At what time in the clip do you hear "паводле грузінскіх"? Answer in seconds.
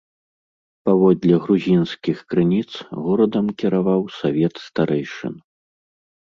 0.87-2.17